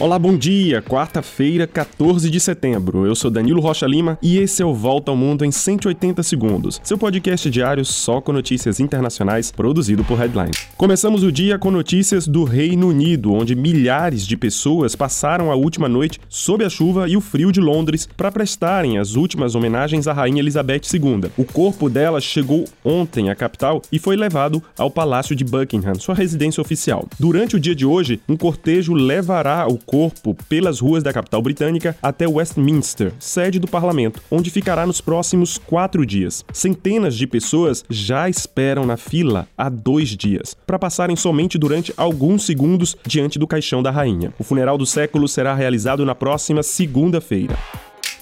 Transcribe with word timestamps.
Olá, 0.00 0.18
bom 0.18 0.34
dia. 0.34 0.80
Quarta-feira, 0.80 1.66
14 1.66 2.30
de 2.30 2.40
setembro. 2.40 3.04
Eu 3.04 3.14
sou 3.14 3.30
Danilo 3.30 3.60
Rocha 3.60 3.86
Lima 3.86 4.18
e 4.22 4.38
esse 4.38 4.62
é 4.62 4.64
o 4.64 4.72
Volta 4.72 5.10
ao 5.10 5.16
Mundo 5.16 5.44
em 5.44 5.50
180 5.50 6.22
segundos. 6.22 6.80
Seu 6.82 6.96
podcast 6.96 7.50
diário 7.50 7.84
só 7.84 8.18
com 8.18 8.32
notícias 8.32 8.80
internacionais, 8.80 9.50
produzido 9.50 10.02
por 10.02 10.18
Headline. 10.18 10.52
Começamos 10.74 11.22
o 11.22 11.30
dia 11.30 11.58
com 11.58 11.70
notícias 11.70 12.26
do 12.26 12.44
Reino 12.44 12.88
Unido, 12.88 13.30
onde 13.30 13.54
milhares 13.54 14.26
de 14.26 14.38
pessoas 14.38 14.96
passaram 14.96 15.52
a 15.52 15.54
última 15.54 15.86
noite 15.86 16.18
sob 16.30 16.64
a 16.64 16.70
chuva 16.70 17.06
e 17.06 17.14
o 17.14 17.20
frio 17.20 17.52
de 17.52 17.60
Londres 17.60 18.08
para 18.16 18.32
prestarem 18.32 18.96
as 18.96 19.16
últimas 19.16 19.54
homenagens 19.54 20.08
à 20.08 20.14
rainha 20.14 20.40
Elizabeth 20.40 20.80
II. 20.94 21.30
O 21.36 21.44
corpo 21.44 21.90
dela 21.90 22.22
chegou 22.22 22.64
ontem 22.82 23.28
à 23.28 23.34
capital 23.34 23.82
e 23.92 23.98
foi 23.98 24.16
levado 24.16 24.62
ao 24.78 24.90
Palácio 24.90 25.36
de 25.36 25.44
Buckingham, 25.44 25.96
sua 25.96 26.14
residência 26.14 26.62
oficial. 26.62 27.06
Durante 27.18 27.56
o 27.56 27.60
dia 27.60 27.74
de 27.74 27.84
hoje, 27.84 28.18
um 28.26 28.34
cortejo 28.34 28.94
levará 28.94 29.66
o 29.68 29.76
corpo 29.90 30.36
pelas 30.48 30.78
ruas 30.78 31.02
da 31.02 31.12
capital 31.12 31.42
britânica 31.42 31.96
até 32.00 32.28
Westminster, 32.28 33.12
sede 33.18 33.58
do 33.58 33.66
parlamento, 33.66 34.22
onde 34.30 34.48
ficará 34.48 34.86
nos 34.86 35.00
próximos 35.00 35.58
quatro 35.58 36.06
dias. 36.06 36.44
Centenas 36.52 37.16
de 37.16 37.26
pessoas 37.26 37.84
já 37.90 38.28
esperam 38.28 38.86
na 38.86 38.96
fila 38.96 39.48
há 39.58 39.68
dois 39.68 40.10
dias, 40.10 40.56
para 40.64 40.78
passarem 40.78 41.16
somente 41.16 41.58
durante 41.58 41.92
alguns 41.96 42.46
segundos 42.46 42.96
diante 43.04 43.36
do 43.36 43.48
caixão 43.48 43.82
da 43.82 43.90
rainha. 43.90 44.32
O 44.38 44.44
funeral 44.44 44.78
do 44.78 44.86
século 44.86 45.26
será 45.26 45.54
realizado 45.54 46.06
na 46.06 46.14
próxima 46.14 46.62
segunda-feira. 46.62 47.58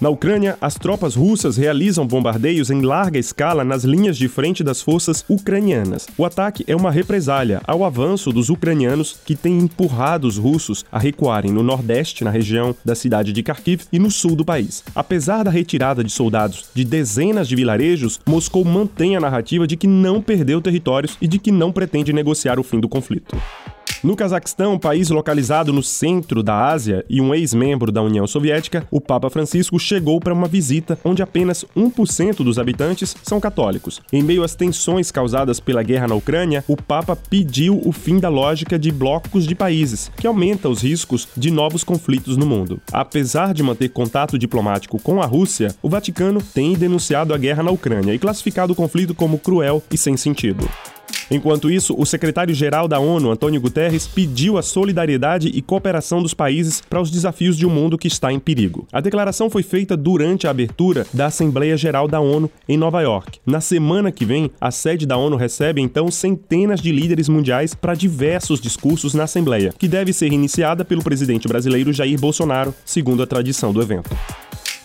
Na 0.00 0.08
Ucrânia, 0.08 0.56
as 0.60 0.76
tropas 0.76 1.16
russas 1.16 1.56
realizam 1.56 2.06
bombardeios 2.06 2.70
em 2.70 2.82
larga 2.82 3.18
escala 3.18 3.64
nas 3.64 3.82
linhas 3.82 4.16
de 4.16 4.28
frente 4.28 4.62
das 4.62 4.80
forças 4.80 5.24
ucranianas. 5.28 6.06
O 6.16 6.24
ataque 6.24 6.62
é 6.68 6.76
uma 6.76 6.92
represália 6.92 7.60
ao 7.66 7.82
avanço 7.84 8.32
dos 8.32 8.48
ucranianos 8.48 9.18
que 9.26 9.34
têm 9.34 9.58
empurrado 9.58 10.28
os 10.28 10.38
russos 10.38 10.84
a 10.92 11.00
recuarem 11.00 11.50
no 11.50 11.64
nordeste, 11.64 12.22
na 12.22 12.30
região 12.30 12.76
da 12.84 12.94
cidade 12.94 13.32
de 13.32 13.42
Kharkiv, 13.42 13.86
e 13.92 13.98
no 13.98 14.08
sul 14.08 14.36
do 14.36 14.44
país. 14.44 14.84
Apesar 14.94 15.42
da 15.42 15.50
retirada 15.50 16.04
de 16.04 16.12
soldados 16.12 16.66
de 16.72 16.84
dezenas 16.84 17.48
de 17.48 17.56
vilarejos, 17.56 18.20
Moscou 18.24 18.64
mantém 18.64 19.16
a 19.16 19.20
narrativa 19.20 19.66
de 19.66 19.76
que 19.76 19.88
não 19.88 20.22
perdeu 20.22 20.60
territórios 20.60 21.16
e 21.20 21.26
de 21.26 21.40
que 21.40 21.50
não 21.50 21.72
pretende 21.72 22.12
negociar 22.12 22.60
o 22.60 22.62
fim 22.62 22.78
do 22.78 22.88
conflito. 22.88 23.36
No 24.02 24.14
Cazaquistão, 24.14 24.78
país 24.78 25.10
localizado 25.10 25.72
no 25.72 25.82
centro 25.82 26.40
da 26.40 26.68
Ásia 26.68 27.04
e 27.10 27.20
um 27.20 27.34
ex-membro 27.34 27.90
da 27.90 28.00
União 28.00 28.28
Soviética, 28.28 28.86
o 28.92 29.00
Papa 29.00 29.28
Francisco 29.28 29.76
chegou 29.76 30.20
para 30.20 30.32
uma 30.32 30.46
visita 30.46 30.96
onde 31.04 31.20
apenas 31.20 31.64
1% 31.76 32.44
dos 32.44 32.60
habitantes 32.60 33.16
são 33.24 33.40
católicos. 33.40 34.00
Em 34.12 34.22
meio 34.22 34.44
às 34.44 34.54
tensões 34.54 35.10
causadas 35.10 35.58
pela 35.58 35.82
guerra 35.82 36.06
na 36.06 36.14
Ucrânia, 36.14 36.64
o 36.68 36.76
Papa 36.76 37.16
pediu 37.16 37.80
o 37.84 37.90
fim 37.90 38.20
da 38.20 38.28
lógica 38.28 38.78
de 38.78 38.92
blocos 38.92 39.44
de 39.44 39.56
países, 39.56 40.12
que 40.16 40.28
aumenta 40.28 40.68
os 40.68 40.82
riscos 40.82 41.26
de 41.36 41.50
novos 41.50 41.82
conflitos 41.82 42.36
no 42.36 42.46
mundo. 42.46 42.80
Apesar 42.92 43.52
de 43.52 43.64
manter 43.64 43.88
contato 43.88 44.38
diplomático 44.38 45.02
com 45.02 45.20
a 45.20 45.26
Rússia, 45.26 45.74
o 45.82 45.88
Vaticano 45.88 46.40
tem 46.40 46.74
denunciado 46.74 47.34
a 47.34 47.38
guerra 47.38 47.64
na 47.64 47.72
Ucrânia 47.72 48.14
e 48.14 48.18
classificado 48.18 48.74
o 48.74 48.76
conflito 48.76 49.12
como 49.12 49.40
cruel 49.40 49.82
e 49.90 49.98
sem 49.98 50.16
sentido. 50.16 50.68
Enquanto 51.30 51.70
isso, 51.70 51.94
o 51.98 52.06
secretário-geral 52.06 52.88
da 52.88 52.98
ONU, 52.98 53.30
Antônio 53.30 53.60
Guterres, 53.60 54.06
pediu 54.06 54.56
a 54.56 54.62
solidariedade 54.62 55.48
e 55.48 55.60
cooperação 55.60 56.22
dos 56.22 56.32
países 56.34 56.80
para 56.80 57.00
os 57.00 57.10
desafios 57.10 57.56
de 57.56 57.66
um 57.66 57.70
mundo 57.70 57.98
que 57.98 58.08
está 58.08 58.32
em 58.32 58.38
perigo. 58.38 58.86
A 58.92 59.00
declaração 59.00 59.50
foi 59.50 59.62
feita 59.62 59.96
durante 59.96 60.46
a 60.46 60.50
abertura 60.50 61.06
da 61.12 61.26
Assembleia 61.26 61.76
Geral 61.76 62.08
da 62.08 62.20
ONU 62.20 62.50
em 62.68 62.76
Nova 62.76 63.02
York. 63.02 63.38
Na 63.44 63.60
semana 63.60 64.10
que 64.10 64.24
vem, 64.24 64.50
a 64.60 64.70
sede 64.70 65.06
da 65.06 65.16
ONU 65.16 65.36
recebe 65.36 65.80
então 65.80 66.10
centenas 66.10 66.80
de 66.80 66.92
líderes 66.92 67.28
mundiais 67.28 67.74
para 67.74 67.94
diversos 67.94 68.60
discursos 68.60 69.14
na 69.14 69.24
Assembleia, 69.24 69.72
que 69.76 69.88
deve 69.88 70.12
ser 70.12 70.32
iniciada 70.32 70.84
pelo 70.84 71.02
presidente 71.02 71.46
brasileiro 71.46 71.92
Jair 71.92 72.18
Bolsonaro, 72.18 72.74
segundo 72.84 73.22
a 73.22 73.26
tradição 73.26 73.72
do 73.72 73.82
evento. 73.82 74.10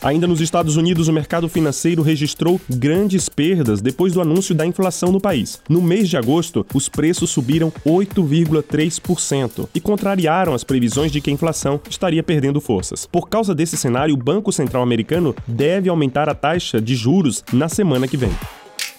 Ainda 0.03 0.27
nos 0.27 0.41
Estados 0.41 0.75
Unidos, 0.75 1.07
o 1.07 1.13
mercado 1.13 1.47
financeiro 1.47 2.01
registrou 2.01 2.59
grandes 2.69 3.29
perdas 3.29 3.81
depois 3.81 4.11
do 4.11 4.19
anúncio 4.19 4.53
da 4.53 4.65
inflação 4.65 5.13
no 5.13 5.21
país. 5.21 5.61
No 5.69 5.81
mês 5.81 6.09
de 6.09 6.17
agosto, 6.17 6.65
os 6.73 6.89
preços 6.89 7.29
subiram 7.29 7.71
8,3% 7.85 9.69
e 9.73 9.79
contrariaram 9.79 10.53
as 10.53 10.65
previsões 10.65 11.09
de 11.09 11.21
que 11.21 11.29
a 11.29 11.33
inflação 11.33 11.79
estaria 11.89 12.21
perdendo 12.21 12.59
forças. 12.59 13.07
Por 13.09 13.29
causa 13.29 13.55
desse 13.55 13.77
cenário, 13.77 14.13
o 14.13 14.17
Banco 14.17 14.51
Central 14.51 14.83
americano 14.83 15.33
deve 15.47 15.87
aumentar 15.87 16.27
a 16.27 16.35
taxa 16.35 16.81
de 16.81 16.95
juros 16.95 17.41
na 17.53 17.69
semana 17.69 18.05
que 18.05 18.17
vem. 18.17 18.31